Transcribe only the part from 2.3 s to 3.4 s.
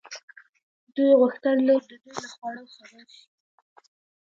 خوړو خبر شي.